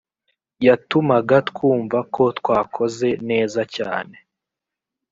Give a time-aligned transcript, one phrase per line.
[0.65, 4.15] yatumaga twumva ko twakoze neza cyane